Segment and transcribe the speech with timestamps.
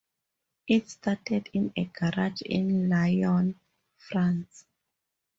[0.67, 3.59] It started in a garage in Lyon,
[3.97, 4.65] France.